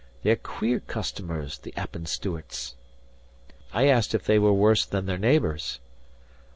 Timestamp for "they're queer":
0.23-0.79